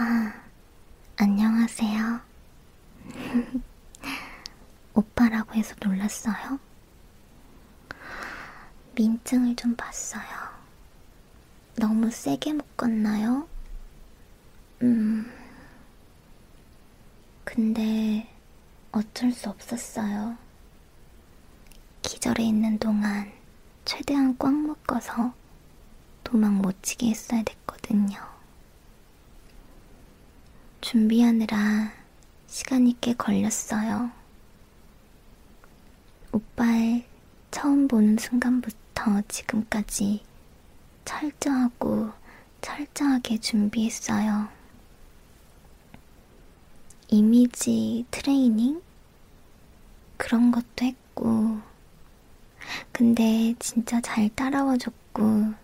오빠, 0.00 0.32
안녕하세요. 1.18 2.20
오빠라고 4.94 5.52
해서 5.52 5.74
놀랐어요? 5.78 6.58
민증을 8.94 9.54
좀 9.56 9.76
봤어요. 9.76 10.24
너무 11.76 12.10
세게 12.10 12.54
묶었나요? 12.54 13.46
음. 14.80 15.30
근데 17.44 18.26
어쩔 18.92 19.30
수 19.32 19.50
없었어요. 19.50 20.38
기절해 22.00 22.42
있는 22.42 22.78
동안 22.78 23.30
최대한 23.84 24.34
꽉 24.38 24.54
묶어서 24.54 25.34
도망 26.24 26.56
못 26.62 26.82
치게 26.82 27.10
했어야 27.10 27.42
됐거든요. 27.42 28.39
준비하느라 30.80 31.92
시간이 32.46 32.96
꽤 33.00 33.12
걸렸어요. 33.14 34.10
오빠를 36.32 37.04
처음 37.50 37.86
보는 37.86 38.16
순간부터 38.16 39.22
지금까지 39.28 40.22
철저하고 41.04 42.10
철저하게 42.60 43.38
준비했어요. 43.38 44.48
이미지 47.08 48.06
트레이닝? 48.10 48.80
그런 50.16 50.50
것도 50.50 50.84
했고, 50.84 51.58
근데 52.92 53.54
진짜 53.58 54.00
잘 54.00 54.28
따라와 54.30 54.76
줬고, 54.76 55.54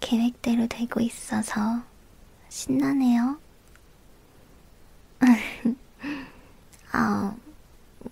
계획대로 0.00 0.66
되고 0.66 1.00
있어서 1.00 1.82
신나네요. 2.48 3.38
아, 6.92 7.36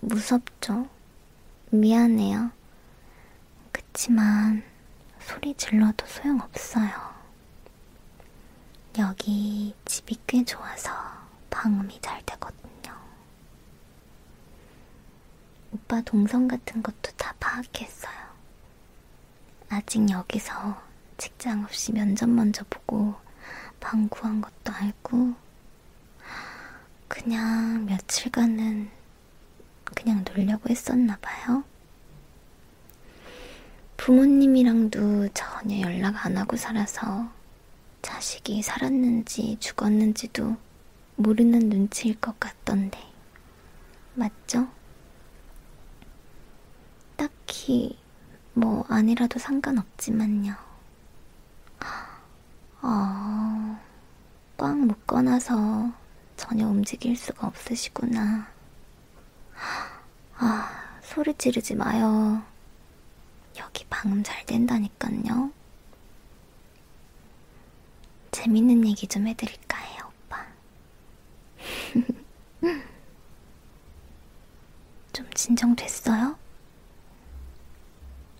무섭죠? 0.01 0.87
미안해요. 1.71 2.51
그치만, 3.71 4.63
소리 5.19 5.53
질러도 5.55 6.05
소용없어요. 6.05 6.89
여기 8.99 9.73
집이 9.85 10.17
꽤 10.27 10.43
좋아서 10.43 10.91
방음이 11.49 11.99
잘 12.01 12.21
되거든요. 12.25 12.95
오빠 15.71 16.01
동선 16.01 16.47
같은 16.47 16.83
것도 16.83 17.11
다 17.17 17.33
파악했어요. 17.39 18.29
아직 19.69 20.09
여기서 20.09 20.81
직장 21.17 21.63
없이 21.63 21.91
면접 21.91 22.29
먼저 22.29 22.63
보고 22.69 23.15
방 23.79 24.07
구한 24.09 24.41
것도 24.41 24.73
알고 24.73 25.48
그냥 27.09 27.85
며칠간은 27.87 28.89
그냥 29.83 30.23
놀려고 30.23 30.69
했었나 30.69 31.17
봐요. 31.19 31.63
부모님이랑도 33.97 35.27
전혀 35.33 35.81
연락 35.81 36.25
안 36.25 36.37
하고 36.37 36.55
살아서 36.55 37.29
자식이 38.01 38.61
살았는지 38.61 39.57
죽었는지도 39.59 40.55
모르는 41.17 41.67
눈치일 41.67 42.19
것 42.21 42.39
같던데. 42.39 42.97
맞죠? 44.13 44.69
딱히 47.17 47.97
뭐 48.53 48.85
아니라도 48.87 49.39
상관없지만요. 49.39 50.55
어, 52.81 53.79
꽉 54.57 54.77
묶어놔서 54.77 55.98
전혀 56.39 56.65
움직일 56.65 57.17
수가 57.17 57.47
없으시구나. 57.47 58.47
아, 60.37 60.99
소리 61.03 61.33
지르지 61.33 61.75
마요. 61.75 62.41
여기 63.57 63.83
방음 63.89 64.23
잘 64.23 64.45
된다니깐요. 64.45 65.51
재밌는 68.31 68.87
얘기 68.87 69.05
좀 69.05 69.27
해드릴까 69.27 69.77
해요, 69.77 70.11
오빠. 70.15 70.45
좀 75.11 75.29
진정됐어요? 75.33 76.37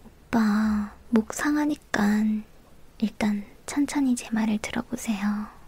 오빠, 0.05 0.95
목 1.09 1.33
상하니까 1.33 2.23
일단 2.99 3.45
천천히 3.65 4.15
제 4.15 4.29
말을 4.31 4.59
들어보세요. 4.59 5.58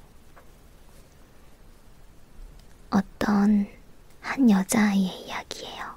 어떤 3.21 3.67
한 4.19 4.49
여자아이의 4.49 5.27
이야기예요. 5.27 5.95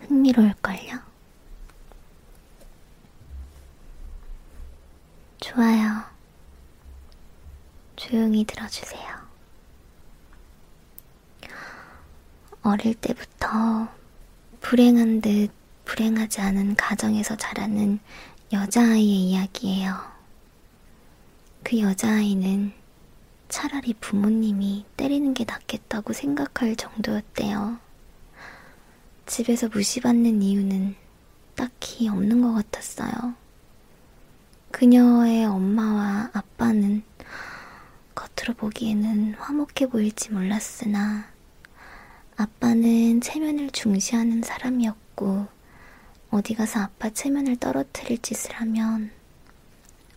흥미로울걸요? 0.00 0.98
좋아요. 5.40 6.04
조용히 7.96 8.44
들어주세요. 8.44 9.26
어릴 12.62 12.94
때부터 12.94 13.88
불행한 14.62 15.20
듯 15.20 15.50
불행하지 15.84 16.40
않은 16.40 16.76
가정에서 16.76 17.36
자라는 17.36 18.00
여자아이의 18.54 19.30
이야기예요. 19.30 20.00
그 21.62 21.78
여자아이는 21.78 22.72
차라리 23.48 23.94
부모님이 23.94 24.84
때리는 24.96 25.34
게 25.34 25.44
낫겠다고 25.44 26.12
생각할 26.12 26.76
정도였대요. 26.76 27.78
집에서 29.26 29.68
무시받는 29.68 30.42
이유는 30.42 30.94
딱히 31.54 32.08
없는 32.08 32.42
것 32.42 32.52
같았어요. 32.54 33.34
그녀의 34.70 35.46
엄마와 35.46 36.30
아빠는 36.32 37.02
겉으로 38.14 38.54
보기에는 38.56 39.34
화목해 39.34 39.88
보일지 39.90 40.30
몰랐으나 40.30 41.26
아빠는 42.36 43.20
체면을 43.20 43.70
중시하는 43.70 44.42
사람이었고 44.42 45.46
어디 46.30 46.54
가서 46.54 46.80
아빠 46.80 47.08
체면을 47.10 47.56
떨어뜨릴 47.56 48.18
짓을 48.18 48.52
하면 48.56 49.10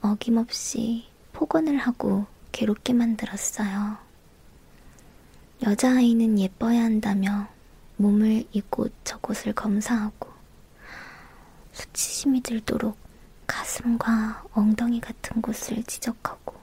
어김없이 0.01 1.05
폭언을 1.33 1.77
하고 1.77 2.25
괴롭게 2.51 2.93
만들었어요. 2.93 3.97
여자아이는 5.63 6.39
예뻐야 6.39 6.83
한다며 6.83 7.47
몸을 7.97 8.45
이곳 8.51 8.93
저곳을 9.03 9.53
검사하고 9.53 10.29
수치심이 11.73 12.41
들도록 12.41 12.97
가슴과 13.45 14.45
엉덩이 14.53 15.01
같은 15.01 15.41
곳을 15.41 15.83
지적하고 15.83 16.55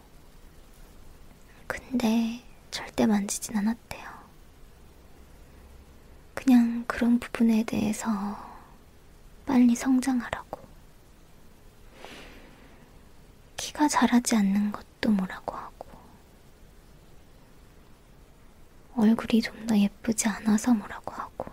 근데 1.66 2.42
절대 2.70 3.06
만지진 3.06 3.56
않았대요. 3.56 4.06
그냥 6.34 6.84
그런 6.86 7.18
부분에 7.18 7.64
대해서 7.64 8.08
빨리 9.46 9.74
성장하라고. 9.74 10.60
키가 13.56 13.88
자라지 13.88 14.36
않는 14.36 14.70
것도 14.72 15.10
뭐라고 15.10 15.56
하고, 15.56 15.75
얼굴이 18.96 19.42
좀더 19.42 19.76
예쁘지 19.76 20.28
않아서 20.28 20.72
뭐라고 20.72 21.12
하고, 21.12 21.46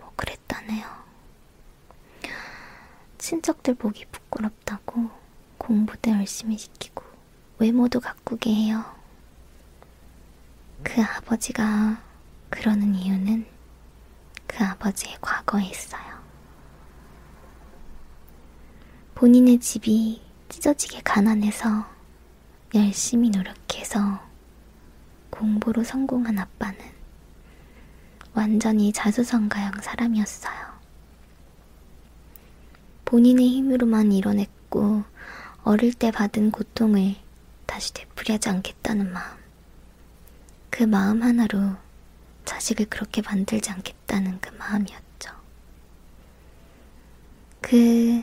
뭐 0.00 0.12
그랬다네요. 0.16 0.86
친척들 3.18 3.74
보기 3.74 4.06
부끄럽다고 4.06 5.10
공부도 5.58 6.10
열심히 6.10 6.58
시키고, 6.58 7.04
외모도 7.58 8.00
가꾸게 8.00 8.52
해요. 8.52 8.84
그 10.82 11.02
아버지가 11.02 12.02
그러는 12.50 12.94
이유는 12.94 13.46
그 14.46 14.64
아버지의 14.64 15.18
과거에 15.20 15.64
있어요. 15.66 16.18
본인의 19.14 19.58
집이 19.58 20.22
찢어지게 20.48 21.02
가난해서 21.02 21.86
열심히 22.74 23.30
노력해서 23.30 24.27
공부로 25.30 25.84
성공한 25.84 26.38
아빠는 26.38 26.78
완전히 28.34 28.92
자수성가형 28.92 29.80
사람이었어요. 29.80 30.78
본인의 33.04 33.48
힘으로만 33.48 34.12
이뤄냈고 34.12 35.02
어릴 35.64 35.94
때 35.94 36.10
받은 36.10 36.50
고통을 36.50 37.16
다시 37.66 37.92
되풀이하지 37.94 38.48
않겠다는 38.48 39.12
마음. 39.12 39.38
그 40.70 40.84
마음 40.84 41.22
하나로 41.22 41.76
자식을 42.44 42.86
그렇게 42.86 43.22
만들지 43.22 43.70
않겠다는 43.70 44.40
그 44.40 44.54
마음이었죠. 44.54 45.32
그 47.60 48.22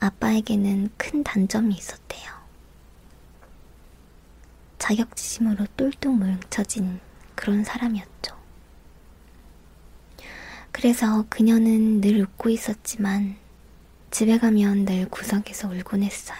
아빠에게는 0.00 0.90
큰 0.96 1.24
단점이 1.24 1.74
있었대요. 1.74 2.35
자격지심으로 4.78 5.66
똘똘 5.76 6.12
뭉쳐진 6.12 7.00
그런 7.34 7.64
사람이었죠. 7.64 8.36
그래서 10.72 11.24
그녀는 11.28 12.00
늘 12.00 12.20
웃고 12.20 12.50
있었지만 12.50 13.36
집에 14.10 14.38
가면 14.38 14.84
늘 14.84 15.08
구석에서 15.08 15.68
울곤 15.68 16.02
했어요. 16.02 16.38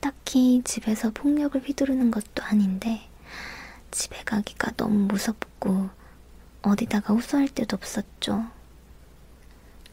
딱히 0.00 0.62
집에서 0.64 1.10
폭력을 1.10 1.60
휘두르는 1.60 2.10
것도 2.10 2.42
아닌데 2.42 3.08
집에 3.90 4.22
가기가 4.24 4.72
너무 4.76 5.06
무섭고 5.06 5.88
어디다가 6.62 7.14
호소할 7.14 7.48
데도 7.48 7.76
없었죠. 7.76 8.46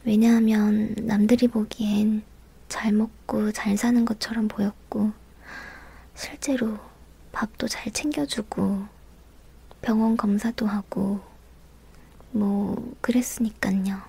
왜냐하면 0.04 0.94
남들이 0.98 1.48
보기엔 1.48 2.22
잘 2.68 2.92
먹고 2.92 3.52
잘 3.52 3.76
사는 3.76 4.04
것처럼 4.04 4.48
보였고 4.48 5.12
실제로 6.14 6.78
밥도 7.34 7.66
잘 7.66 7.92
챙겨주고 7.92 8.86
병원 9.82 10.16
검사도 10.16 10.66
하고 10.66 11.20
뭐 12.30 12.96
그랬으니깐요. 13.00 14.00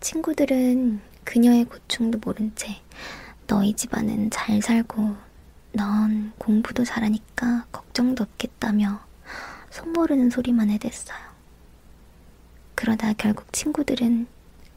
친구들은 0.00 1.00
그녀의 1.24 1.66
고충도 1.66 2.18
모른 2.24 2.52
채 2.56 2.80
너희 3.46 3.74
집안은 3.74 4.30
잘 4.30 4.60
살고 4.62 5.14
넌 5.72 6.32
공부도 6.38 6.84
잘하니까 6.84 7.66
걱정도 7.70 8.24
없겠다며 8.24 9.00
속모르는 9.70 10.30
소리만 10.30 10.70
해댔어요. 10.70 11.18
그러다 12.74 13.12
결국 13.12 13.52
친구들은 13.52 14.26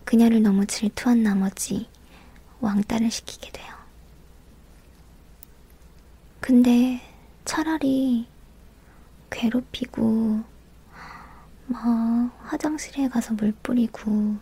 그녀를 0.04 0.42
너무 0.42 0.66
질투한 0.66 1.24
나머지 1.24 1.88
왕따를 2.60 3.12
시키게 3.12 3.52
돼요. 3.52 3.77
근데 6.40 7.02
차라리 7.46 8.28
괴롭히고, 9.30 10.44
뭐, 11.66 11.80
화장실에 12.44 13.10
가서 13.10 13.34
물 13.34 13.52
뿌리고, 13.64 14.38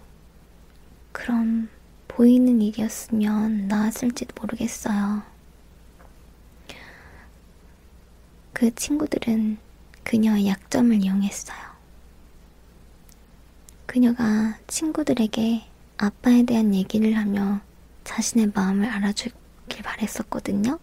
그럼 1.12 1.70
보이는 2.08 2.62
일이었으면 2.62 3.68
나았을지도 3.68 4.36
모르겠어요. 4.40 5.24
그 8.54 8.74
친구들은 8.74 9.58
그녀의 10.04 10.48
약점을 10.48 11.04
이용했어요. 11.04 11.58
그녀가 13.86 14.58
친구들에게 14.68 15.66
아빠에 15.98 16.44
대한 16.44 16.76
얘기를 16.76 17.18
하며 17.18 17.62
자신의 18.04 18.52
마음을 18.54 18.88
알아주길 18.90 19.84
바랬었거든요. 19.84 20.80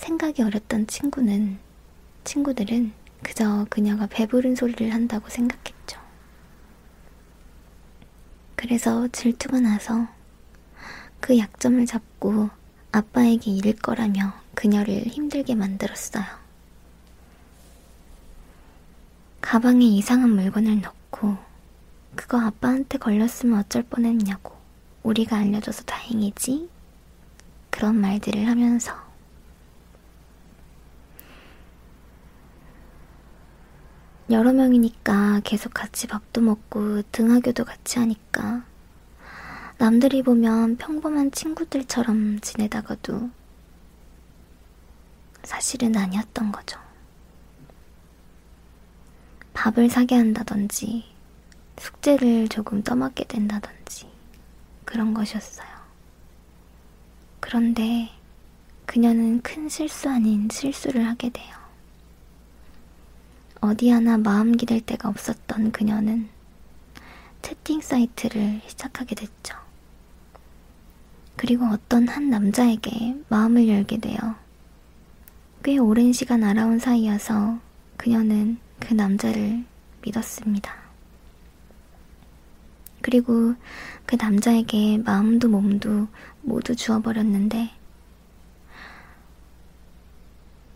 생각이 0.00 0.42
어렸던 0.42 0.86
친구는, 0.86 1.58
친구들은 2.24 2.92
그저 3.22 3.66
그녀가 3.68 4.06
배부른 4.06 4.56
소리를 4.56 4.94
한다고 4.94 5.28
생각했죠. 5.28 6.00
그래서 8.56 9.08
질투가 9.08 9.60
나서 9.60 10.08
그 11.20 11.36
약점을 11.36 11.84
잡고 11.84 12.48
아빠에게 12.92 13.50
이를 13.50 13.74
거라며 13.74 14.32
그녀를 14.54 15.02
힘들게 15.06 15.54
만들었어요. 15.54 16.24
가방에 19.42 19.84
이상한 19.84 20.30
물건을 20.30 20.80
넣고 20.80 21.36
그거 22.16 22.40
아빠한테 22.40 22.96
걸렸으면 22.96 23.58
어쩔 23.58 23.82
뻔했냐고 23.82 24.56
우리가 25.02 25.36
알려줘서 25.36 25.82
다행이지? 25.84 26.70
그런 27.68 28.00
말들을 28.00 28.46
하면서 28.46 29.09
여러 34.30 34.52
명이니까 34.52 35.40
계속 35.42 35.74
같이 35.74 36.06
밥도 36.06 36.40
먹고 36.40 37.02
등하교도 37.10 37.64
같이 37.64 37.98
하니까 37.98 38.64
남들이 39.78 40.22
보면 40.22 40.76
평범한 40.76 41.32
친구들처럼 41.32 42.38
지내다가도 42.40 43.30
사실은 45.42 45.96
아니었던 45.96 46.52
거죠. 46.52 46.78
밥을 49.52 49.90
사게 49.90 50.14
한다든지 50.14 51.04
숙제를 51.78 52.48
조금 52.48 52.82
떠맡게 52.82 53.24
된다든지 53.24 54.08
그런 54.84 55.12
것이었어요. 55.12 55.68
그런데 57.40 58.10
그녀는 58.86 59.40
큰 59.42 59.68
실수 59.68 60.08
아닌 60.08 60.48
실수를 60.50 61.06
하게 61.06 61.30
돼요. 61.30 61.59
어디 63.60 63.90
하나 63.90 64.16
마음 64.16 64.56
기댈 64.56 64.80
데가 64.80 65.08
없었던 65.10 65.72
그녀는 65.72 66.28
채팅 67.42 67.80
사이트를 67.80 68.62
시작하게 68.66 69.14
됐죠. 69.14 69.54
그리고 71.36 71.66
어떤 71.66 72.08
한 72.08 72.30
남자에게 72.30 73.16
마음을 73.28 73.68
열게 73.68 73.98
돼요. 73.98 74.18
꽤 75.62 75.76
오랜 75.76 76.12
시간 76.12 76.42
알아온 76.42 76.78
사이여서 76.78 77.58
그녀는 77.98 78.58
그 78.78 78.94
남자를 78.94 79.64
믿었습니다. 80.02 80.74
그리고 83.02 83.54
그 84.06 84.16
남자에게 84.16 84.98
마음도 84.98 85.48
몸도 85.48 86.08
모두 86.42 86.74
주어버렸는데, 86.74 87.70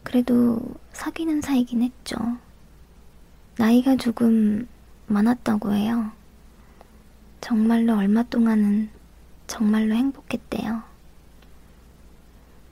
그래도 0.02 0.60
사귀는 0.92 1.40
사이긴 1.40 1.82
했죠. 1.82 2.16
나이가 3.56 3.96
조금 3.96 4.66
많았다고 5.06 5.72
해요. 5.72 6.10
정말로 7.40 7.96
얼마 7.96 8.22
동안은 8.22 8.90
정말로 9.46 9.94
행복했대요. 9.94 10.82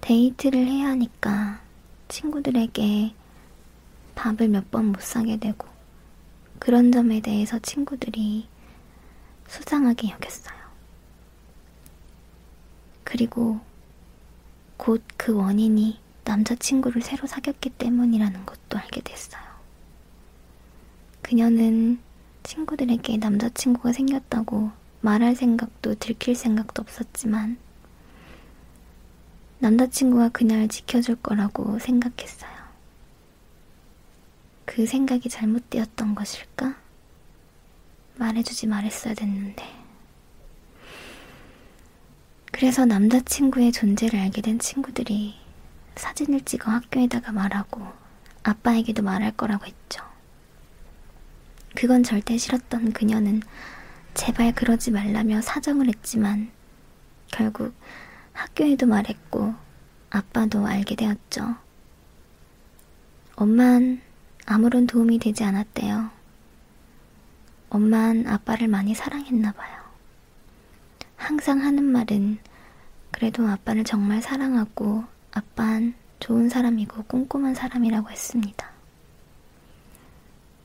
데이트를 0.00 0.67
해야 0.67 0.88
하니까 0.88 1.61
친구들에게 2.08 3.14
밥을 4.14 4.49
몇번못 4.49 5.02
사게 5.02 5.37
되고 5.37 5.69
그런 6.58 6.90
점에 6.90 7.20
대해서 7.20 7.58
친구들이 7.58 8.49
수상하게 9.46 10.11
여겼어요. 10.11 10.56
그리고 13.05 13.61
곧 14.76 15.02
그 15.17 15.32
원인이 15.32 16.00
남자친구를 16.25 17.00
새로 17.02 17.29
사귀었기 17.29 17.70
때문이라는 17.70 18.44
것도 18.44 18.77
알게 18.79 19.03
됐어요. 19.03 19.51
그녀는 21.22 22.00
친구들에게 22.43 23.17
남자친구가 23.17 23.93
생겼다고 23.93 24.72
말할 25.00 25.34
생각도 25.36 25.94
들킬 25.94 26.34
생각도 26.34 26.82
없었지만 26.82 27.56
남자친구가 29.60 30.31
그녀를 30.31 30.69
지켜줄 30.69 31.17
거라고 31.17 31.79
생각했어요. 31.79 32.50
그 34.64 34.86
생각이 34.86 35.29
잘못되었던 35.29 36.14
것일까? 36.14 36.76
말해주지 38.17 38.67
말했어야 38.67 39.14
됐는데. 39.14 39.64
그래서 42.50 42.84
남자친구의 42.84 43.72
존재를 43.72 44.19
알게 44.19 44.43
된 44.43 44.58
친구들이 44.58 45.34
사진을 45.96 46.43
찍어 46.43 46.70
학교에다가 46.70 47.32
말하고 47.32 47.86
아빠에게도 48.43 49.02
말할 49.02 49.36
거라고 49.36 49.67
했죠. 49.67 50.11
그건 51.74 52.02
절대 52.02 52.36
싫었던 52.36 52.93
그녀는 52.93 53.43
제발 54.14 54.52
그러지 54.55 54.91
말라며 54.91 55.41
사정을 55.41 55.88
했지만 55.88 56.50
결국 57.31 57.74
학교에도 58.32 58.86
말했고 58.86 59.55
아빠도 60.10 60.67
알게 60.67 60.94
되었죠. 60.96 61.56
엄만 63.36 64.02
아무런 64.44 64.86
도움이 64.86 65.19
되지 65.19 65.44
않았대요. 65.44 66.10
엄만 67.70 68.26
아빠를 68.26 68.69
많이 68.69 68.94
사랑했나 68.94 69.52
봐요. 69.52 69.82
항상 71.17 71.62
하는 71.62 71.84
말은 71.84 72.38
그래도 73.10 73.48
아빠를 73.48 73.84
정말 73.84 74.20
사랑하고 74.20 75.05
아빠는 75.32 75.94
좋은 76.20 76.48
사람이고 76.48 77.05
꼼꼼한 77.05 77.55
사람이라고 77.55 78.10
했습니다. 78.10 78.70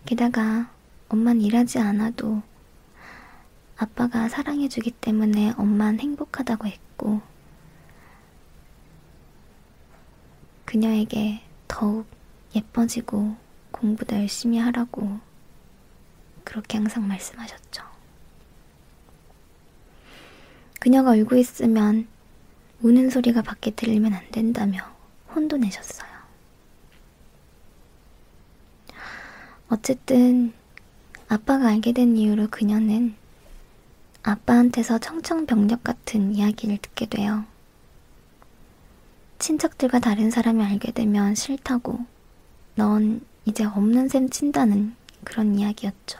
게다가 0.05 0.69
엄만 1.09 1.41
일하지 1.41 1.79
않아도 1.79 2.41
아빠가 3.77 4.27
사랑해주기 4.27 4.91
때문에 4.91 5.53
엄만 5.57 5.99
행복하다고 5.99 6.67
했고, 6.67 7.21
그녀에게 10.65 11.41
더욱 11.67 12.07
예뻐지고 12.55 13.35
공부도 13.71 14.15
열심히 14.15 14.57
하라고 14.57 15.19
그렇게 16.43 16.77
항상 16.77 17.07
말씀하셨죠. 17.07 17.83
그녀가 20.79 21.11
울고 21.11 21.35
있으면 21.35 22.07
우는 22.81 23.09
소리가 23.09 23.41
밖에 23.41 23.71
들리면 23.71 24.13
안 24.13 24.29
된다며 24.31 24.81
혼도 25.33 25.57
내셨어요. 25.57 26.09
어쨌든 29.69 30.53
아빠가 31.29 31.67
알게 31.67 31.91
된 31.91 32.15
이후로 32.15 32.47
그녀는 32.49 33.15
아빠한테서 34.23 34.99
청청병력 34.99 35.83
같은 35.83 36.33
이야기를 36.33 36.77
듣게 36.77 37.05
돼요. 37.05 37.45
친척들과 39.39 39.99
다른 39.99 40.31
사람이 40.31 40.63
알게 40.63 40.91
되면 40.91 41.35
싫다고 41.35 41.99
넌 42.75 43.21
이제 43.45 43.65
없는 43.65 44.07
셈 44.07 44.29
친다는 44.29 44.95
그런 45.23 45.55
이야기였죠. 45.55 46.19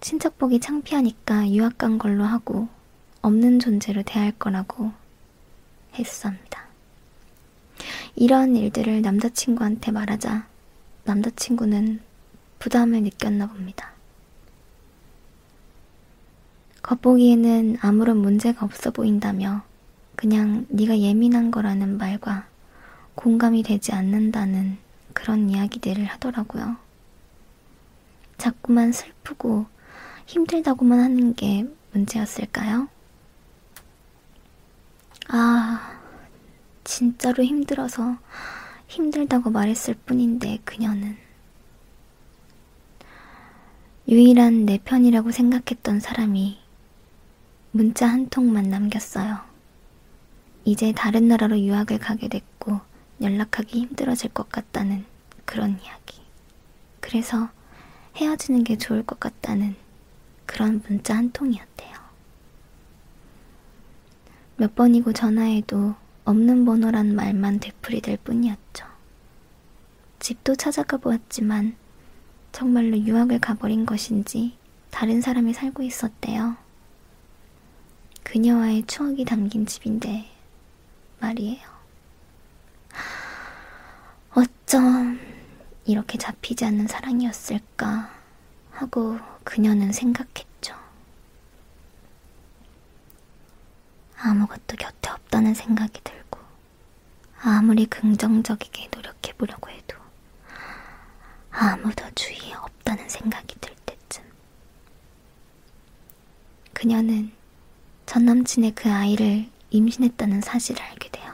친척 0.00 0.36
보기 0.36 0.58
창피하니까 0.58 1.48
유학 1.50 1.78
간 1.78 1.96
걸로 1.96 2.24
하고 2.24 2.68
없는 3.22 3.60
존재로 3.60 4.02
대할 4.02 4.32
거라고 4.32 4.92
했습니다. 5.94 6.66
이런 8.16 8.56
일들을 8.56 9.00
남자친구한테 9.02 9.92
말하자 9.92 10.46
남자친구는 11.04 12.00
부담을 12.62 13.02
느꼈나 13.02 13.48
봅니다. 13.48 13.90
겉보기에는 16.80 17.78
아무런 17.80 18.18
문제가 18.18 18.64
없어 18.64 18.92
보인다며 18.92 19.64
그냥 20.14 20.66
네가 20.68 21.00
예민한 21.00 21.50
거라는 21.50 21.98
말과 21.98 22.46
공감이 23.16 23.64
되지 23.64 23.90
않는다는 23.90 24.78
그런 25.12 25.50
이야기들을 25.50 26.04
하더라고요. 26.04 26.76
자꾸만 28.38 28.92
슬프고 28.92 29.66
힘들다고만 30.26 31.00
하는 31.00 31.34
게 31.34 31.66
문제였을까요? 31.90 32.86
아, 35.30 35.98
진짜로 36.84 37.42
힘들어서 37.42 38.18
힘들다고 38.86 39.50
말했을 39.50 39.94
뿐인데 40.06 40.60
그녀는 40.64 41.16
유일한 44.12 44.66
내 44.66 44.76
편이라고 44.76 45.30
생각했던 45.30 45.98
사람이 45.98 46.58
문자 47.70 48.06
한 48.06 48.28
통만 48.28 48.68
남겼어요. 48.68 49.38
이제 50.66 50.92
다른 50.92 51.28
나라로 51.28 51.58
유학을 51.58 51.98
가게 51.98 52.28
됐고 52.28 52.78
연락하기 53.22 53.80
힘들어질 53.80 54.34
것 54.34 54.50
같다는 54.50 55.06
그런 55.46 55.80
이야기. 55.82 56.20
그래서 57.00 57.48
헤어지는 58.16 58.64
게 58.64 58.76
좋을 58.76 59.02
것 59.02 59.18
같다는 59.18 59.76
그런 60.44 60.82
문자 60.86 61.16
한 61.16 61.32
통이었대요. 61.32 61.94
몇 64.58 64.74
번이고 64.74 65.14
전화해도 65.14 65.94
없는 66.26 66.66
번호란 66.66 67.14
말만 67.14 67.60
되풀이될 67.60 68.18
뿐이었죠. 68.18 68.84
집도 70.18 70.54
찾아가 70.54 70.98
보았지만 70.98 71.80
정말로 72.52 72.98
유학을 72.98 73.40
가버린 73.40 73.86
것인지 73.86 74.56
다른 74.90 75.20
사람이 75.20 75.54
살고 75.54 75.82
있었대요. 75.82 76.56
그녀와의 78.22 78.84
추억이 78.86 79.24
담긴 79.24 79.66
집인데 79.66 80.30
말이에요. 81.20 81.66
어쩜 84.34 85.18
이렇게 85.84 86.18
잡히지 86.18 86.64
않는 86.66 86.86
사랑이었을까 86.86 88.10
하고 88.70 89.18
그녀는 89.44 89.92
생각했죠. 89.92 90.74
아무것도 94.16 94.76
곁에 94.78 95.10
없다는 95.10 95.54
생각이 95.54 96.00
들고 96.04 96.38
아무리 97.40 97.86
긍정적이게 97.86 98.90
노력해보려고 98.94 99.70
해도 99.70 100.01
아무도 101.52 102.04
주위에 102.14 102.54
없다는 102.54 103.08
생각이 103.08 103.54
들 103.60 103.74
때쯤 103.86 104.24
그녀는 106.72 107.30
전 108.06 108.24
남친의 108.24 108.72
그 108.72 108.90
아이를 108.90 109.48
임신했다는 109.70 110.40
사실을 110.40 110.82
알게 110.82 111.10
돼요. 111.10 111.32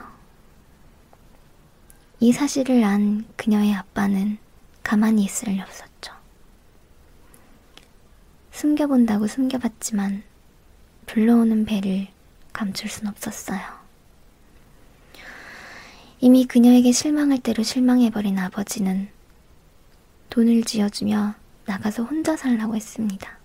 이 2.19 2.33
사실을 2.33 2.83
안 2.83 3.25
그녀의 3.37 3.73
아빠는 3.73 4.37
가만히 4.83 5.23
있을 5.23 5.53
리 5.53 5.61
없었죠. 5.61 6.13
숨겨본다고 8.51 9.27
숨겨봤지만 9.27 10.23
불러오는 11.05 11.65
배를 11.65 12.07
감출 12.51 12.89
순 12.89 13.07
없었어요. 13.07 13.59
이미 16.19 16.45
그녀에게 16.45 16.91
실망할 16.91 17.39
대로 17.39 17.63
실망해버린 17.63 18.37
아버지는 18.37 19.09
돈을 20.29 20.63
쥐어주며 20.63 21.35
나가서 21.65 22.03
혼자 22.03 22.35
살라고 22.35 22.75
했습니다. 22.75 23.37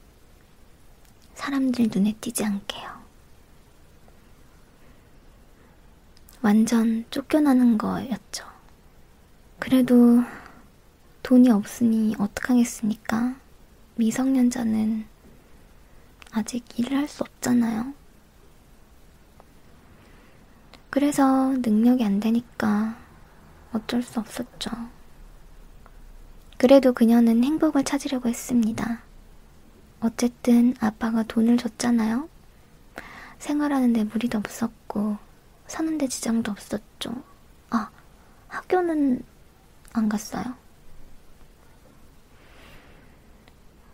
사람들 1.35 1.89
눈에 1.95 2.13
띄지 2.21 2.45
않게요. 2.45 2.95
완전 6.43 7.05
쫓겨나는 7.11 7.79
거였죠. 7.79 8.45
그래도 9.59 10.23
돈이 11.23 11.51
없으니 11.51 12.15
어떡하겠습니까? 12.19 13.37
미성년자는 13.97 15.07
아직 16.33 16.65
일을 16.79 16.99
할 16.99 17.09
수 17.09 17.23
없잖아요. 17.23 17.95
그래서 20.91 21.49
능력이 21.59 22.05
안 22.05 22.21
되니까 22.21 22.97
어쩔 23.73 24.03
수 24.03 24.21
없었죠. 24.21 24.71
그래도 26.57 26.93
그녀는 26.93 27.43
행복을 27.43 27.85
찾으려고 27.85 28.29
했습니다. 28.29 29.03
어쨌든 30.01 30.75
아빠가 30.81 31.23
돈을 31.23 31.57
줬잖아요. 31.57 32.29
생활하는데 33.39 34.05
무리도 34.05 34.39
없었고 34.39 35.19
사는데 35.67 36.09
지장도 36.09 36.53
없었죠. 36.53 37.23
아, 37.71 37.91
학교는 38.49 39.23
안 39.93 40.09
갔어요. 40.09 40.45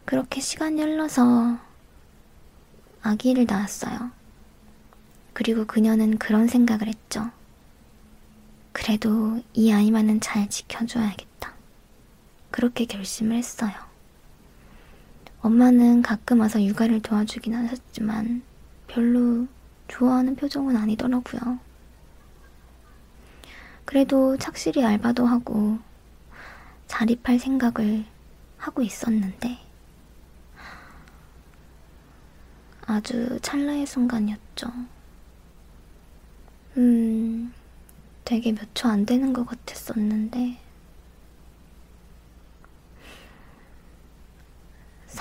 그렇게 0.05 0.41
시간이 0.41 0.81
흘러서 0.83 1.59
아기를 3.03 3.47
낳았어요. 3.49 4.11
그리고 5.33 5.65
그녀는 5.65 6.19
그런 6.19 6.49
생각을 6.49 6.89
했죠. 6.89 7.31
그래도 8.73 9.41
이 9.55 9.73
아이만은 9.73 10.21
잘 10.21 10.49
지켜줘야겠다. 10.49 11.30
그렇게 12.51 12.85
결심을 12.85 13.37
했어요. 13.37 13.73
엄마는 15.41 16.03
가끔 16.03 16.41
와서 16.41 16.63
육아를 16.63 17.01
도와주긴 17.01 17.55
하셨지만 17.55 18.43
별로 18.89 19.47
좋아하는 19.89 20.37
표정은 20.37 20.77
아니더라고요. 20.77 21.59
그래도 23.85 24.37
착실히 24.37 24.85
알바도 24.85 25.27
하고 25.27 25.79
자립할 26.87 27.39
생각을 27.39 28.05
하고 28.59 28.83
있었는데 28.83 29.59
아주 32.87 33.39
찰나의 33.41 33.87
순간이었죠. 33.87 34.69
음, 36.77 37.53
되게 38.25 38.53
몇 38.53 38.69
초 38.75 38.89
안 38.91 39.07
되는 39.07 39.33
것 39.33 39.45
같았었는데 39.47 40.59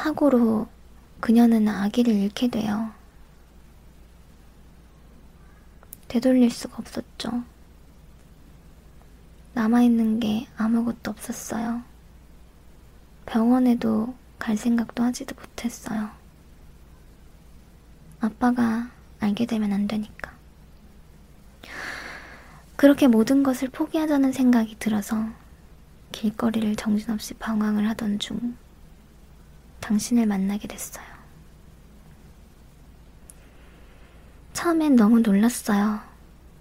사고로 0.09 0.67
그녀는 1.19 1.67
아기를 1.67 2.11
잃게 2.11 2.47
돼요. 2.47 2.91
되돌릴 6.07 6.49
수가 6.49 6.77
없었죠. 6.79 7.43
남아있는 9.53 10.19
게 10.19 10.47
아무것도 10.57 11.11
없었어요. 11.11 11.83
병원에도 13.27 14.15
갈 14.39 14.57
생각도 14.57 15.03
하지도 15.03 15.35
못했어요. 15.35 16.09
아빠가 18.19 18.89
알게 19.19 19.45
되면 19.45 19.71
안 19.71 19.87
되니까. 19.87 20.33
그렇게 22.77 23.07
모든 23.07 23.43
것을 23.43 23.69
포기하자는 23.69 24.31
생각이 24.31 24.77
들어서 24.79 25.29
길거리를 26.11 26.75
정신없이 26.77 27.35
방황을 27.35 27.87
하던 27.89 28.17
중 28.17 28.57
당신을 29.89 30.27
만나게 30.27 30.67
됐어요. 30.67 31.03
처음엔 34.53 34.95
너무 34.95 35.19
놀랐어요. 35.21 35.99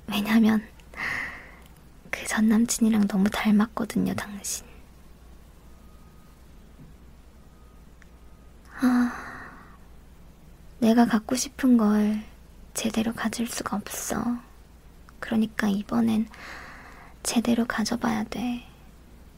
왜냐면 0.06 0.66
그 2.10 2.24
전 2.26 2.48
남친이랑 2.48 3.06
너무 3.08 3.28
닮았거든요, 3.30 4.14
당신. 4.14 4.66
아, 8.80 9.12
내가 10.78 11.04
갖고 11.04 11.36
싶은 11.36 11.76
걸 11.76 12.22
제대로 12.72 13.12
가질 13.12 13.46
수가 13.46 13.76
없어. 13.76 14.22
그러니까 15.20 15.68
이번엔 15.68 16.28
제대로 17.22 17.66
가져봐야 17.66 18.24
돼. 18.24 18.64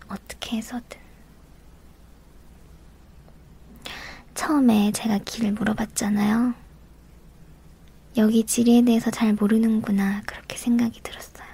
어떻게 0.09 0.59
해서든. 0.59 1.10
처음에 4.41 4.91
제가 4.93 5.19
길을 5.19 5.53
물어봤잖아요. 5.53 6.55
여기 8.17 8.47
지리에 8.47 8.81
대해서 8.83 9.11
잘 9.11 9.35
모르는구나, 9.35 10.23
그렇게 10.25 10.57
생각이 10.57 11.03
들었어요. 11.03 11.47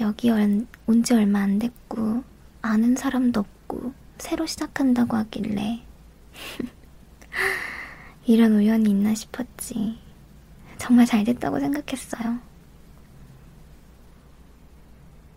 여기 0.00 0.30
온 0.30 0.66
지 1.04 1.12
얼마 1.12 1.40
안 1.40 1.58
됐고, 1.58 2.24
아는 2.62 2.96
사람도 2.96 3.40
없고, 3.40 3.92
새로 4.16 4.46
시작한다고 4.46 5.18
하길래, 5.18 5.82
이런 8.24 8.52
우연이 8.52 8.88
있나 8.88 9.14
싶었지. 9.14 9.98
정말 10.78 11.04
잘 11.04 11.24
됐다고 11.24 11.60
생각했어요. 11.60 12.38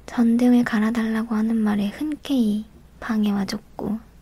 전등을 0.05 0.63
갈아달라고 0.63 1.35
하는 1.35 1.57
말에 1.57 1.89
흔쾌히 1.89 2.63
방에 3.01 3.29
와줬고, 3.31 4.14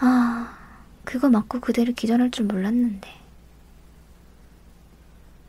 아, 0.00 0.56
그거 1.04 1.28
맞고 1.28 1.60
그대로 1.60 1.92
기절할 1.92 2.30
줄 2.30 2.46
몰랐는데. 2.46 3.08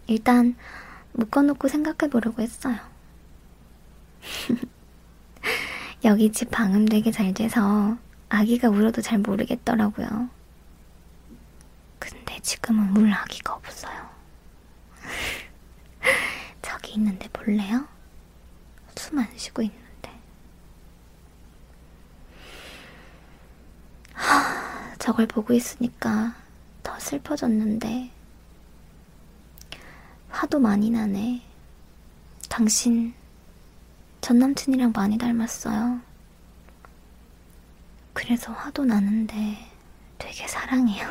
일단, 0.07 0.55
묶어놓고 1.13 1.67
생각해보려고 1.67 2.41
했어요. 2.41 2.77
여기 6.05 6.31
집 6.31 6.49
방음 6.51 6.85
되게 6.85 7.11
잘 7.11 7.33
돼서 7.33 7.97
아기가 8.29 8.69
울어도 8.69 9.01
잘 9.01 9.19
모르겠더라고요. 9.19 10.29
근데 11.99 12.39
지금은 12.41 12.95
울 12.97 13.11
아기가 13.11 13.53
없어요. 13.53 14.09
저기 16.61 16.93
있는데 16.93 17.27
볼래요? 17.29 17.85
숨 18.95 19.19
안 19.19 19.27
쉬고 19.35 19.61
있는데. 19.63 20.11
하, 24.13 24.95
저걸 25.09 25.25
보고 25.25 25.53
있으니까 25.55 26.35
더 26.83 26.99
슬퍼졌는데. 26.99 28.11
화도 30.29 30.59
많이 30.59 30.91
나네. 30.91 31.41
당신 32.47 33.15
전 34.21 34.37
남친이랑 34.37 34.91
많이 34.95 35.17
닮았어요. 35.17 35.99
그래서 38.13 38.51
화도 38.51 38.85
나는데 38.85 39.57
되게 40.19 40.47
사랑해요. 40.47 41.09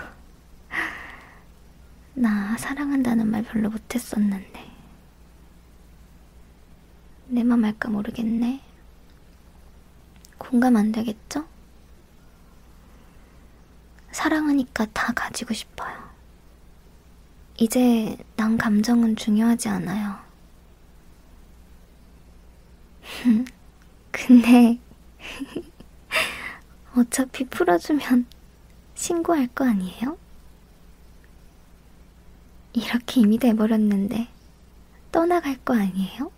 나 2.15 2.57
사랑한다는 2.57 3.29
말 3.29 3.43
별로 3.43 3.69
못했었는데. 3.69 4.71
내맘 7.27 7.65
할까 7.65 7.89
모르겠네. 7.91 8.61
공감 10.39 10.77
안 10.77 10.93
되겠죠? 10.93 11.48
사랑하니까 14.29 14.87
다 14.93 15.11
가지고 15.15 15.55
싶어요. 15.55 15.97
이제 17.57 18.15
난 18.37 18.59
감정은 18.59 19.17
중요하지 19.17 19.71
않아요. 19.71 20.19
근데 24.13 24.79
어차피 26.95 27.45
풀어주면 27.47 28.27
신고할 28.95 29.49
거 29.49 29.65
아니에요? 29.65 30.19
이렇게 32.75 33.23
이미 33.23 33.39
돼버렸는데 33.39 34.29
떠나갈 35.11 35.57
거 35.57 35.75
아니에요? 35.75 36.31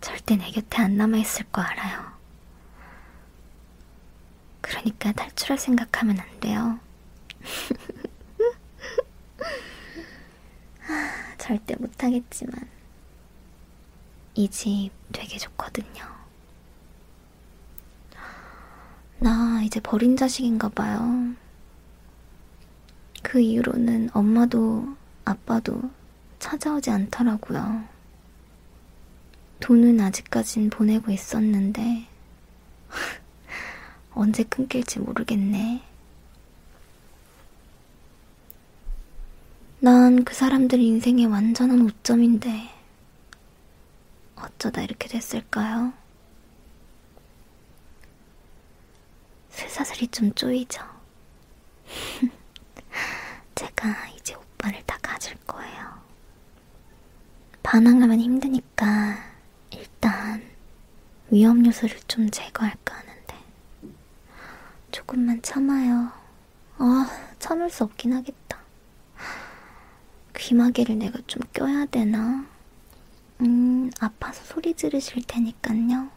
절대 0.00 0.36
내 0.36 0.52
곁에 0.52 0.82
안 0.82 0.96
남아있을 0.96 1.46
거 1.50 1.60
알아요. 1.62 2.11
그러니까 4.72 5.12
탈출할 5.12 5.58
생각하면 5.58 6.18
안 6.18 6.40
돼요. 6.40 6.78
절대 11.38 11.74
못하겠지만. 11.76 12.54
이 14.34 14.48
집 14.48 14.90
되게 15.12 15.36
좋거든요. 15.36 16.06
나 19.18 19.62
이제 19.62 19.78
버린 19.80 20.16
자식인가 20.16 20.70
봐요. 20.70 21.34
그 23.22 23.40
이후로는 23.40 24.08
엄마도 24.14 24.96
아빠도 25.26 25.82
찾아오지 26.38 26.90
않더라고요. 26.90 27.84
돈은 29.60 30.00
아직까진 30.00 30.70
보내고 30.70 31.12
있었는데, 31.12 32.08
언제 34.14 34.42
끊길지 34.44 34.98
모르겠네. 35.00 35.82
난 39.80 40.24
그 40.24 40.34
사람들 40.34 40.78
인생의 40.80 41.26
완전한 41.26 41.80
오점인데, 41.82 42.70
어쩌다 44.36 44.82
이렇게 44.82 45.08
됐을까요? 45.08 45.92
쇠사슬이 49.50 50.08
좀 50.08 50.32
쪼이죠? 50.34 50.82
제가 53.54 54.08
이제 54.16 54.34
오빠를 54.34 54.82
다 54.86 54.98
가질 55.02 55.34
거예요. 55.46 55.92
반항하면 57.62 58.20
힘드니까 58.20 59.18
일단 59.70 60.42
위험 61.30 61.64
요소를 61.66 61.98
좀 62.08 62.30
제거할까 62.30 62.94
하는데 62.96 63.11
조금만 64.92 65.40
참아요. 65.42 66.12
아, 66.78 67.06
참을 67.38 67.70
수 67.70 67.82
없긴 67.84 68.12
하겠다. 68.12 68.58
귀마개를 70.36 70.98
내가 70.98 71.18
좀 71.26 71.42
껴야 71.52 71.86
되나? 71.86 72.44
음, 73.40 73.90
아파서 74.00 74.44
소리 74.44 74.74
지르실 74.74 75.22
테니깐요. 75.26 76.08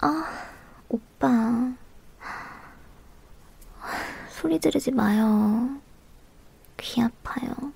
아, 0.00 0.48
오빠. 0.88 1.72
소리 4.30 4.58
지르지 4.58 4.90
마요. 4.90 5.78
귀 6.78 7.00
아파요. 7.00 7.72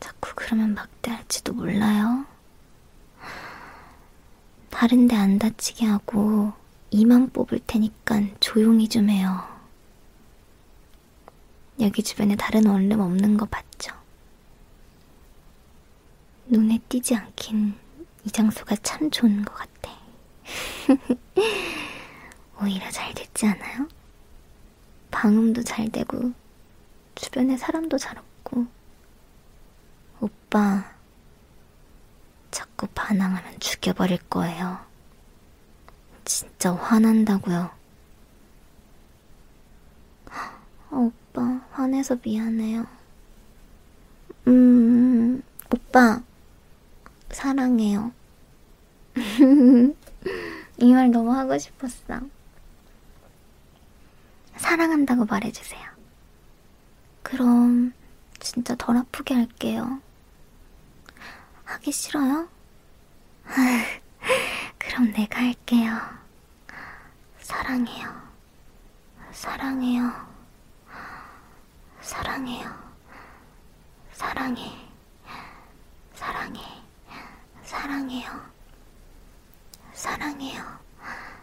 자꾸 0.00 0.32
그러면 0.34 0.74
막대할지도 0.74 1.54
몰라요. 1.54 2.26
다른데 4.76 5.16
안 5.16 5.38
다치게 5.38 5.86
하고 5.86 6.52
이만 6.90 7.30
뽑을 7.30 7.60
테니깐 7.66 8.36
조용히 8.40 8.86
좀 8.90 9.08
해요. 9.08 9.42
여기 11.80 12.02
주변에 12.02 12.36
다른 12.36 12.66
원룸 12.66 13.00
없는 13.00 13.38
거 13.38 13.46
봤죠? 13.46 13.94
눈에 16.48 16.78
띄지 16.90 17.14
않긴 17.14 17.74
이 18.24 18.30
장소가 18.30 18.76
참 18.82 19.10
좋은 19.10 19.46
것 19.46 19.54
같아. 19.54 19.96
오히려 22.60 22.90
잘 22.90 23.14
됐지 23.14 23.46
않아요? 23.46 23.88
방음도 25.10 25.62
잘 25.62 25.88
되고, 25.88 26.32
주변에 27.14 27.56
사람도 27.56 27.96
잘 27.96 28.18
없고. 28.18 28.66
오빠, 30.20 30.95
자꾸 32.76 32.86
반항하면 32.94 33.58
죽여버릴 33.58 34.18
거예요. 34.28 34.78
진짜 36.26 36.74
화난다고요. 36.74 37.70
어, 40.90 40.96
오빠, 40.96 41.40
화내서 41.72 42.18
미안해요. 42.22 42.86
음, 44.46 45.42
오빠, 45.72 46.20
사랑해요. 47.30 48.12
이 50.78 50.92
말 50.92 51.10
너무 51.10 51.32
하고 51.32 51.56
싶었어. 51.56 52.20
사랑한다고 54.58 55.24
말해주세요. 55.24 55.82
그럼 57.22 57.94
진짜 58.38 58.74
덜 58.76 58.98
아프게 58.98 59.32
할게요. 59.34 60.02
하기 61.64 61.90
싫어요? 61.90 62.48
그럼 64.78 65.12
내가 65.12 65.40
할게요. 65.40 65.92
사랑해요. 67.38 68.22
사랑해요. 69.32 70.26
사랑해요. 72.00 72.92
사랑해. 74.12 74.70
사랑해. 76.14 76.62
사랑해요. 77.64 78.30
사랑해요. 80.02 80.78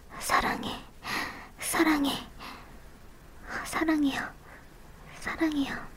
사랑해. 0.10 0.86
사랑해. 1.60 2.28
사랑해요. 3.60 4.34
사랑해요. 5.20 5.94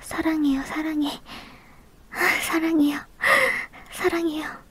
사랑해요, 0.00 0.62
사랑해. 0.64 1.20
사랑해요. 2.42 2.98
사랑해요. 3.92 4.69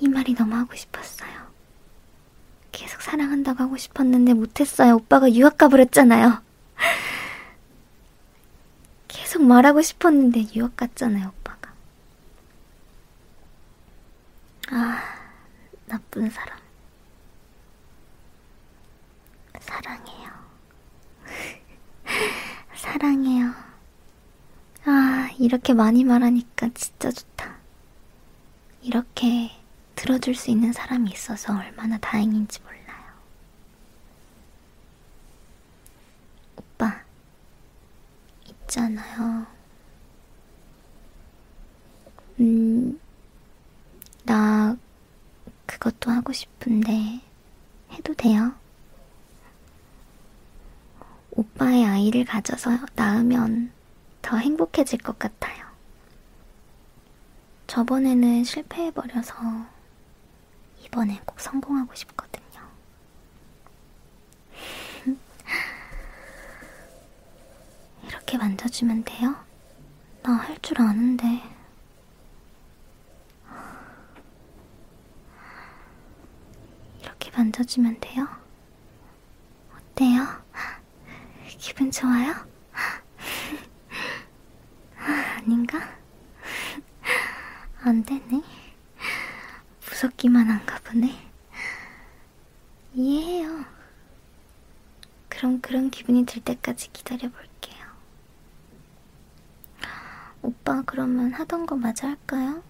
이 0.00 0.08
말이 0.08 0.34
너무 0.34 0.54
하고 0.54 0.74
싶었어요. 0.74 1.48
계속 2.70 3.02
사랑한다고 3.02 3.64
하고 3.64 3.76
싶었는데 3.76 4.34
못했어요. 4.34 4.96
오빠가 4.96 5.32
유학 5.32 5.58
가버렸잖아요. 5.58 6.42
계속 9.08 9.42
말하고 9.42 9.82
싶었는데 9.82 10.54
유학 10.54 10.76
갔잖아요, 10.76 11.28
오빠가. 11.28 11.72
아, 14.70 15.02
나쁜 15.86 16.30
사람. 16.30 16.56
사랑해요. 19.60 20.30
사랑해요. 22.76 23.52
아, 24.84 25.30
이렇게 25.38 25.74
많이 25.74 26.04
말하니까 26.04 26.68
진짜 26.74 27.10
좋다. 27.10 27.56
이렇게 28.82 29.50
들어줄 29.98 30.36
수 30.36 30.52
있는 30.52 30.72
사람이 30.72 31.10
있어서 31.10 31.58
얼마나 31.58 31.98
다행인지 31.98 32.60
몰라요. 32.62 33.12
오빠, 36.56 37.02
있잖아요. 38.46 39.44
음, 42.38 43.00
나 44.22 44.76
그것도 45.66 46.12
하고 46.12 46.32
싶은데 46.32 47.20
해도 47.90 48.14
돼요? 48.14 48.54
오빠의 51.32 51.84
아이를 51.84 52.24
가져서 52.24 52.70
낳으면 52.94 53.72
더 54.22 54.36
행복해질 54.36 55.00
것 55.00 55.18
같아요. 55.18 55.66
저번에는 57.66 58.44
실패해버려서 58.44 59.77
이번엔 60.88 61.20
꼭 61.26 61.38
성공하고 61.40 61.94
싶거든요. 61.94 62.46
이렇게 68.06 68.38
만져주면 68.38 69.04
돼요? 69.04 69.34
나 70.22 70.32
할 70.32 70.58
줄 70.62 70.80
아는데. 70.80 71.42
이렇게 77.00 77.30
만져주면 77.30 77.98
돼요? 78.00 78.26
어때요? 79.74 80.26
기분 81.58 81.90
좋아요? 81.90 82.34
아닌가? 84.96 85.78
안 87.82 88.02
되네. 88.04 88.42
무섭기만 89.88 90.48
한가 90.50 90.78
보네. 90.80 91.26
이해해요. 92.94 93.64
그럼 95.28 95.60
그런 95.60 95.90
기분이 95.90 96.17
들 96.28 96.42
때까지 96.44 96.92
기다려볼게요. 96.92 97.88
오빠 100.42 100.82
그러면 100.84 101.32
하던 101.32 101.64
거 101.64 101.74
마저 101.74 102.06
할까요? 102.06 102.62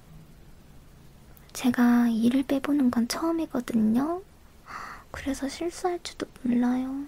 제가 1.53 2.09
일을 2.09 2.45
빼보는 2.45 2.91
건 2.93 3.09
처음이거든요. 3.09 4.23
그래서 5.11 5.49
실수할지도 5.49 6.27
몰라요. 6.43 7.07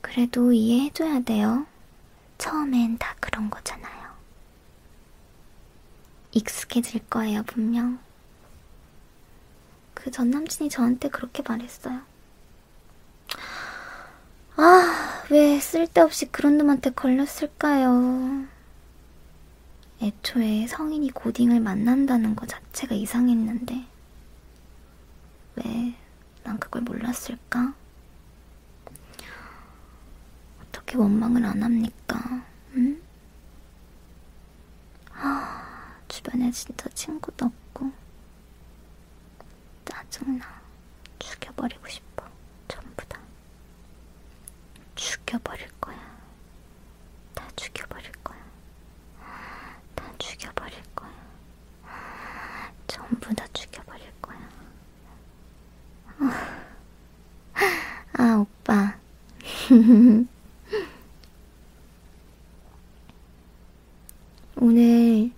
그래도 0.00 0.52
이해해줘야 0.52 1.20
돼요. 1.20 1.66
처음엔 2.38 2.96
다 2.96 3.14
그런 3.20 3.50
거잖아요. 3.50 4.14
익숙해질 6.32 7.06
거예요, 7.08 7.42
분명. 7.42 7.98
그 9.94 10.10
전 10.10 10.30
남친이 10.30 10.70
저한테 10.70 11.08
그렇게 11.10 11.42
말했어요. 11.46 12.00
아, 14.56 15.22
왜 15.30 15.58
쓸데없이 15.60 16.26
그런 16.26 16.56
놈한테 16.58 16.90
걸렸을까요? 16.90 18.46
애초에 20.02 20.66
성인이 20.66 21.10
고딩을 21.10 21.60
만난다는 21.60 22.36
것 22.36 22.48
자체가 22.48 22.94
이상했는데, 22.94 23.86
왜 25.56 25.96
난 26.44 26.58
그걸 26.60 26.82
몰랐을까? 26.82 27.74
어떻게 30.62 30.96
원망을 30.96 31.44
안 31.44 31.62
합니까? 31.62 32.44
응? 32.74 33.02
아, 35.12 35.98
주변에 36.08 36.50
진짜 36.52 36.88
친구도 36.90 37.46
없고, 37.46 37.90
짜증나. 39.84 40.44
죽여버리고 41.18 41.86
싶어. 41.88 42.24
전부 42.68 43.04
다. 43.08 43.18
죽여버릴 44.94 45.68
거야. 45.80 45.96
다 47.34 47.48
죽여버릴 47.56 48.12
거야. 48.22 48.38
다 49.94 50.12
죽여버릴 50.18 50.82
거야. 50.94 51.10
전부 52.86 53.34
다 53.34 53.46
죽여버릴 53.52 54.12
거야. 54.22 54.36
아, 58.18 58.36
오빠. 58.38 58.94
오늘 64.56 65.30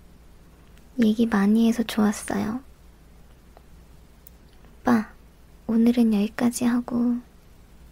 얘기 0.97 1.25
많이 1.25 1.67
해서 1.67 1.83
좋았어요. 1.83 2.61
오빠, 4.81 5.11
오늘은 5.67 6.13
여기까지 6.13 6.63
하고 6.65 7.17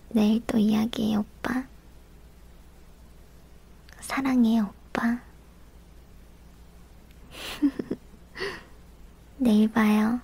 내일 0.10 0.42
또 0.48 0.58
이야기해, 0.58 1.18
오빠. 1.18 1.68
사랑해, 4.00 4.62
오빠. 4.62 5.20
내일 9.38 9.70
봐요. 9.70 10.22